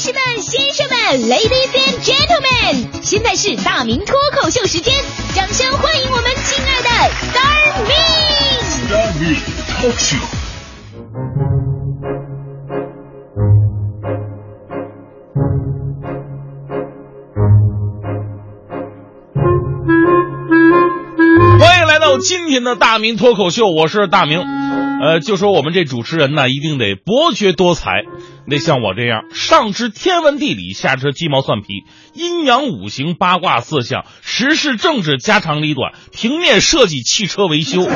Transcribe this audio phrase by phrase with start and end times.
[0.00, 0.96] 士们、先生们
[1.28, 4.94] ，Ladies and Gentlemen，现在是大明脱口秀时间，
[5.34, 6.88] 掌声欢迎我们亲爱的
[7.28, 7.92] Star Me。
[8.88, 9.36] Star Me
[9.68, 10.24] Talk Show。
[21.58, 24.40] 欢迎来到今天的大明脱口秀，我是大明。
[25.00, 28.02] 呃，就说我们这主持人呢，一定得博学多才，
[28.46, 37.88] 得像我这样，上知天文地理，下知鸡毛蒜皮，阴阳五行、八卦四象、时事政治、家长里短，平面设计、汽车维修，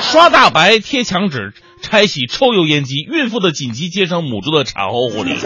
[0.00, 5.36] 刷大白、贴墙纸、拆洗抽油烟机，孕妇的紧急接生，母猪的产后护理。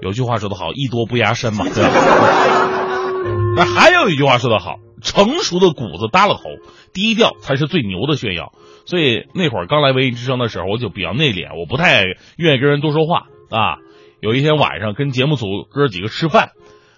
[0.00, 1.90] 有句话说得好，艺多不压身嘛，对吧？
[3.54, 6.42] 那还有一句话说得好，成熟的谷子耷了头，
[6.92, 8.52] 低调才是最牛的炫耀。
[8.86, 12.04] 所以那会儿刚来文艺之声的时候，我就比较内敛，我不太
[12.36, 13.78] 愿意跟人多说话啊。
[14.20, 16.52] 有一天晚上跟节目组哥几个吃饭，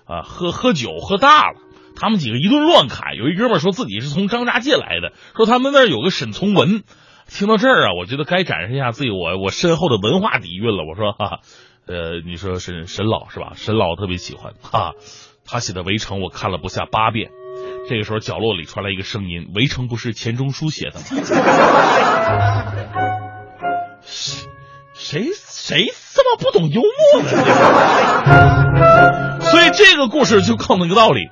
[0.06, 1.58] 啊，喝喝酒喝大了，
[1.96, 3.16] 他们几个一顿乱侃。
[3.16, 6.82] 有一哥们说自己是从张家界来的，说他们那儿有个沈从文。
[7.28, 10.84] 听到这儿啊，我觉得该展示一下自己我我深厚的文化底蕴了。
[10.84, 11.40] 我说哈、
[11.86, 13.52] 呃，你说沈沈老是吧？
[13.54, 14.94] 沈老特别喜欢哈、
[15.44, 17.30] 他写的《围城》我看了不下八遍。
[17.88, 21.06] 这个时候，角落里传来一个声音：“围城不是钱钟书写的吗？”
[24.94, 27.30] 谁谁这么不懂幽默呢？
[29.50, 31.30] 所以这个故事就告诉你一个道理：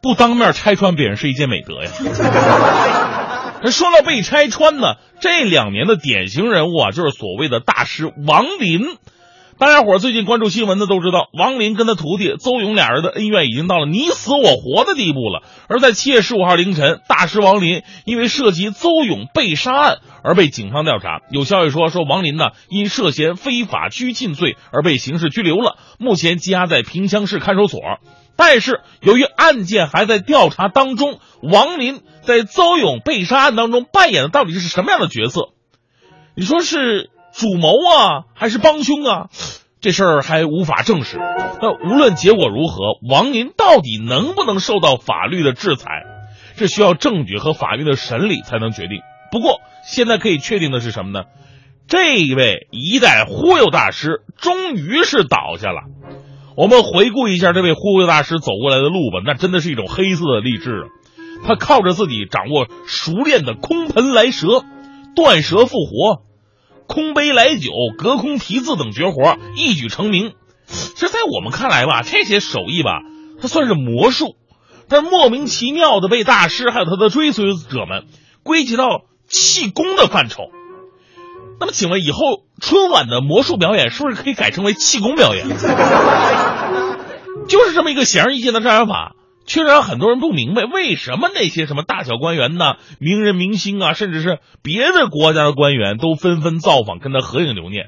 [0.00, 1.90] 不当面拆穿别人是一件美德呀。
[3.62, 8.96] 那说到被拆穿呢，这两年的典型人物啊，就是所谓的大师王林。
[9.58, 15.44] 大家伙最近关注新闻的都知道，王林跟他徒弟邹勇俩人的恩怨已经到了你死我活的地步了。
[15.68, 21.22] 而在七月十五号凌晨，大师王林因为涉及邹勇被杀案而被警方调查。
[21.30, 27.80] 有消息说，说王林呢因涉嫌非法拘禁罪而被刑事拘留了，目前羁押在平乡市看守所。
[28.36, 35.48] 但是由于案件还在调查当中，王林在邹勇被杀案当中扮演的到底是什么样的角色？
[36.34, 37.08] 你说是？
[37.36, 39.28] 主谋啊，还是帮凶啊？
[39.80, 41.18] 这事儿还无法证实。
[41.60, 45.90] 那无论结果如何，王林到底能不能受到法律的制裁，
[46.56, 49.00] 这需要证据和法律的审理才能决定。
[49.30, 51.26] 不过现在可以确定的是什么呢？
[51.86, 55.82] 这一位一代忽悠大师终于是倒下了。
[56.56, 60.84] 我们回顾一下这位忽悠大师走过来的路吧，那真的是一种黑色的励志啊！
[61.46, 64.64] 他靠着自己掌握熟练的空盆来蛇、
[65.14, 66.25] 断蛇复活。
[66.86, 70.32] 空杯来酒、隔空提字等绝活一举成名，
[70.96, 73.00] 这在我们看来吧，这些手艺吧，
[73.40, 74.36] 它算是魔术，
[74.88, 78.04] 但莫名其妙的被大师还有他的追随者们
[78.42, 80.44] 归结到气功的范畴。
[81.58, 85.48] 那么，请问以后春晚的魔术表演是不是可以改成为气功表演？
[87.48, 89.14] 就是这么一个显而易见的障眼法。
[89.46, 97.86] 却让很多人不明白，为什么那些什么大小官员呢、名人明星啊，甚至是别的国家的官员都纷纷造访，跟他合影留念。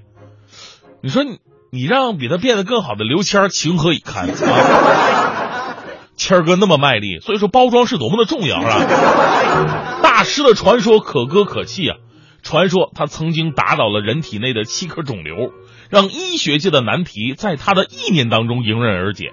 [1.03, 1.39] 你说你
[1.71, 5.77] 你让比他变得更好的刘谦情何以堪啊？
[6.17, 10.01] 谦哥那么卖力，所以说包装是多么的重要啊！
[10.03, 11.97] 大师的传说可歌可泣啊！
[12.43, 15.53] 传说他曾经打倒了人体内的七颗肿瘤，
[15.91, 19.33] 让医学界的难题在他的意念当中迎刃而解。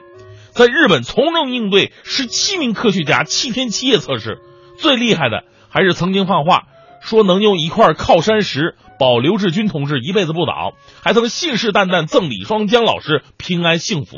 [0.55, 4.37] 在日本从容应对十七名科学家七天七夜测试，
[4.77, 6.63] 最厉害的还是曾经放话
[7.01, 10.71] 说能用一块靠山石保刘志军同志一辈子不倒，
[11.03, 14.15] 还曾信誓旦旦赠李双江老师平安幸福。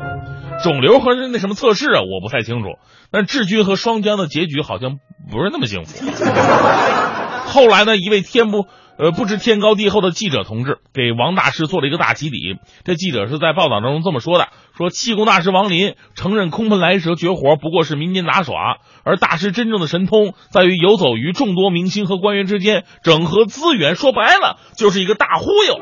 [0.63, 2.77] 肿瘤和那什么测试啊，我不太清楚，
[3.11, 4.99] 但志军和双江的结局好像
[5.31, 6.05] 不是那么幸福。
[7.49, 8.67] 后来呢，一位天不。
[8.99, 12.57] 呃，不知天高地厚的记者同志给王大师做了一个大起底。
[12.83, 23.95] 这记者是在报道中这么说的：说气功大师王林承认空盆来蛇绝活不过是民间杂耍，而大师真正的神通在于游走于众多明星和官员之间，整合资源。
[23.95, 25.79] 说白了，就是一个大忽悠。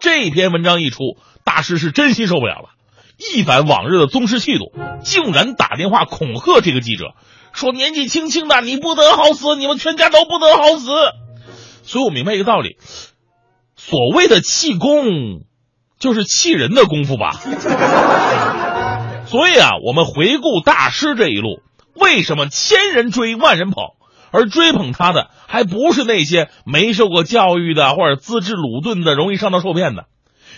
[0.00, 0.98] 这篇文章一出，
[1.44, 2.68] 大师是真心受不了了，
[3.16, 4.70] 一反往日的宗师气度，
[5.02, 7.14] 竟然打电话恐吓这个记者，
[7.54, 10.90] 说年纪轻轻的你不得好死，你们全家都不得好死。
[11.84, 12.76] 所以我明白一个道理，
[13.76, 15.40] 所谓的气功，
[15.98, 17.40] 就是气人的功夫吧。
[19.26, 21.60] 所以啊，我们回顾大师这一路，
[21.94, 23.84] 为什么千人追万人捧，
[24.30, 30.04] 而追捧他的还不是那些没受过教育的或者资质鲁钝的、容易上当受骗的？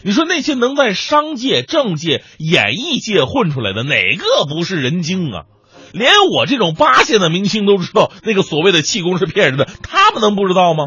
[0.04, 5.44] 你说那些能在商界、政界、演艺界混出来的，哪个不是人精啊？
[5.92, 10.84] 连我这种八线的明星都知道那个所谓的气功是骗人的，他们能不知道吗？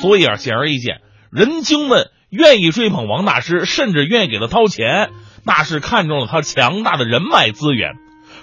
[0.00, 1.00] 所以啊，显而易见，
[1.30, 5.10] 人精们愿意追捧王大师，甚至愿意给他掏钱，
[5.44, 7.94] 那是看中了他强大的人脉资源。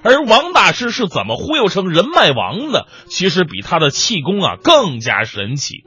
[0.01, 2.87] 而王大师是怎么忽悠成人脉王的？
[3.05, 5.83] 其实比他的气功啊更加神奇。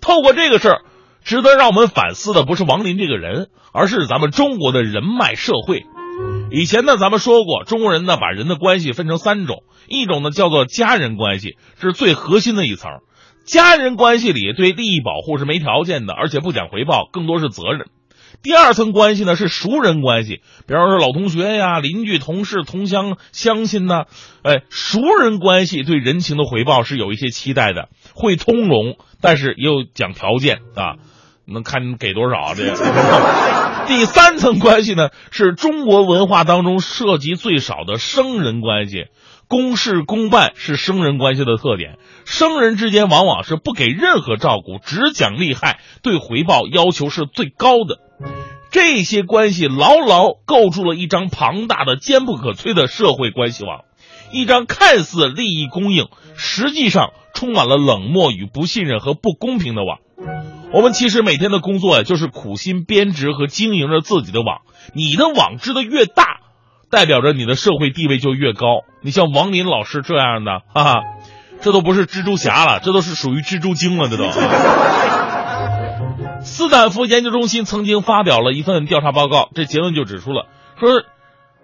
[0.00, 0.80] 透过这个事儿，
[1.22, 5.84] 值得让我们反思的不是王林这个人，而是咱们中国的人脉社会。
[6.50, 12.90] 以前呢，咱们说过，中国人呢把人的关系分成三种，一种呢叫做家人关系，是最核心的一层。
[13.48, 17.86] 家人关系里对利益保护是没条件的，而且不讲回报，更多是责任。
[18.42, 24.04] 第二层关系呢是熟人关系，比方说老同学呀、邻居、同事、同乡、乡亲呐，
[24.42, 30.96] 哎，熟人关系对人情的回报是有一些期待的，会通融，但是也有讲条件啊，
[31.46, 32.74] 能看你给多少这。
[33.88, 39.06] 第三层关系呢是中国文化当中涉及最少的生人关系，
[39.48, 41.96] 公事公办是生人关系的特点，
[42.26, 47.98] 生人之间往往是不给任何照顾，只讲利害，对回报要求是最高的。
[48.70, 53.84] 这些关系牢牢构筑了一张庞大的、坚不可摧的社会关系网，
[54.30, 60.00] 一张看似利益供应，实际上充满了冷漠与不信任和不公平的网。
[60.70, 64.60] 我们其实每天的工作呀，就是苦心编织和经营着自己的网。
[64.92, 66.37] 你的网织的越大，
[66.90, 68.84] 代表着你的社会地位就越高。
[69.02, 71.00] 你像王林老师这样的，哈哈，
[71.60, 74.24] 这都不是蜘蛛侠了，这都是属于蜘蛛精了，这都。
[76.40, 80.46] 斯坦福研究中心曾经发表了一份调查报告，这结论就指出了，
[80.78, 81.02] 说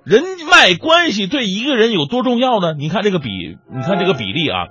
[0.05, 2.75] 人脉关系对一个人有多重要呢？
[2.75, 3.31] 你看这个比，
[3.73, 4.67] 你看这个比例啊，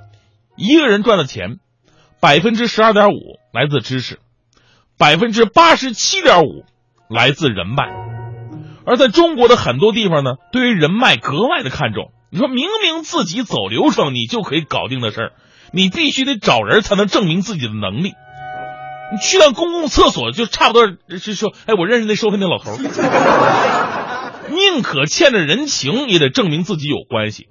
[0.56, 1.58] 一个人赚的钱，
[2.20, 3.18] 百分之十二点五
[3.52, 4.20] 来自知识，
[4.98, 6.64] 百分之八十七点五
[7.10, 7.90] 来自人脉。
[8.86, 12.12] 而在中国的很多地方呢，对于人脉格外的看重。
[12.30, 15.32] 你说明明自己走流程，你就可以搞定的事儿，
[15.72, 18.14] 你必须得找人才能证明自己的能力。
[19.12, 20.88] 你去趟公共厕所就差不多
[21.20, 22.80] 是说，哎，我认识那收费那老头儿，
[24.50, 27.48] 宁可欠着人情也得证明自己有关系。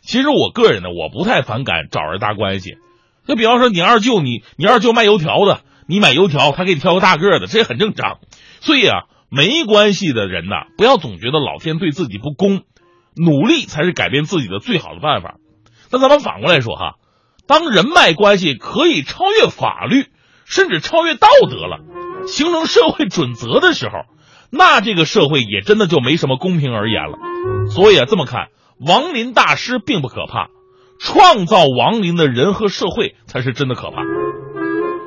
[0.00, 2.76] 其实我个人呢，我不太反感找人搭关系。
[3.28, 8.18] 就比方说你二舅，你你二舅卖油条的，你买油条，他给你挑个大个的，这也很正常。
[8.60, 9.02] 所以啊，
[9.32, 12.62] 没关系的人呐，不要总觉得老天对自己不公，
[13.16, 15.36] 努力才是改变自己的最好的办法。
[15.90, 16.94] 那咱们反过来说哈，
[17.46, 20.06] 当人脉关系可以超越法律。
[20.44, 21.78] 甚至超越道德了，
[22.26, 24.00] 形成社会准则的时候，
[24.50, 27.16] 那这个社会也真的就没什么公平而言了。
[27.70, 28.48] 所以啊，这么看，
[28.84, 30.48] 亡灵大师并不可怕，
[30.98, 34.02] 创造亡灵的人和社会才是真的可怕。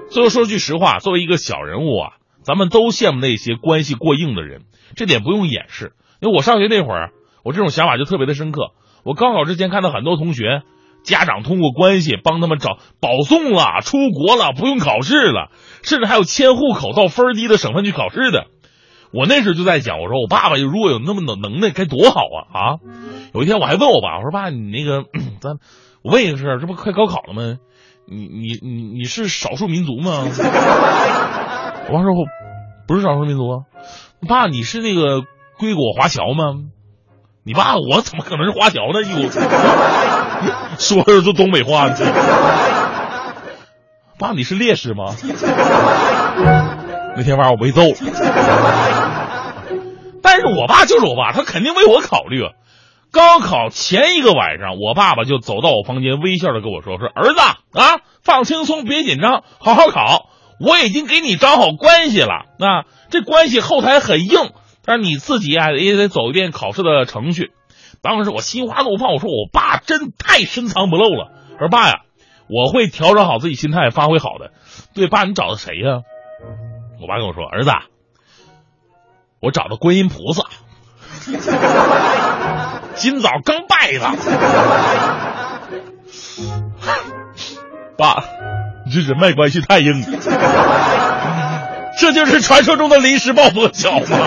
[0.10, 2.14] 最后说句实话，作为一个小人物啊，
[2.46, 4.62] 咱们都羡慕那些关系过硬的人，
[4.96, 5.94] 这点不用掩饰。
[6.22, 7.12] 因为我上学那会儿，
[7.44, 8.72] 我这种想法就特别的深刻。
[9.04, 10.62] 我高考之前看到很多同学。
[11.04, 15.52] 家长通过关系帮他们找保送了，出国了，不用考试了，
[15.84, 18.48] 甚至还有迁户口到分低的省份去考试的。
[19.14, 22.40] 我那时就在想，我说我爸爸如果有那么能能耐，该多好啊！
[22.52, 22.80] 啊，
[23.36, 25.04] 有一天我还问我爸，我说爸，你那个
[25.42, 25.60] 咱
[26.02, 27.60] 我问一个事，这不快高考了吗？
[28.08, 30.26] 你你你你是少数民族吗？
[31.88, 32.26] 我爸说我
[32.88, 33.64] 不是少数民族。
[34.28, 35.22] 爸，你是那个
[35.60, 36.64] 归国华侨吗？
[37.44, 39.02] 你爸我怎么可能是华侨呢？
[39.02, 39.30] 你
[40.80, 41.90] 说的都东北话，
[44.18, 45.16] 爸你是烈士吗？
[47.16, 47.96] 那天晚上我被揍了，
[50.24, 52.42] 但是我爸就是我爸，他肯定为我考虑。
[53.12, 60.30] 高考前一个晚上，我爸爸就走到我房间，微笑的跟我说：“说儿子啊，放轻松，别紧张，好好考。
[60.60, 64.52] 我已经给你找好关系了，那，这关系后台很硬。”
[64.88, 67.52] 但是你自己啊也得走一遍考试的程序。
[68.04, 71.32] 当时我心花怒放，我说我爸真太深藏不露了。
[71.54, 72.02] 我说爸呀，
[72.48, 74.52] 我会调整好自己心态，发挥好的。
[74.94, 76.02] 对，爸，你找的谁呀？
[77.02, 77.72] 我爸跟我说，儿子，
[79.42, 80.44] 我找的观音菩萨，
[82.94, 84.02] 今早刚拜的。
[87.98, 88.24] 爸，
[88.96, 90.08] 这人脉关系太硬了。
[92.00, 94.18] 这就是传说中的临时抱佛脚吗？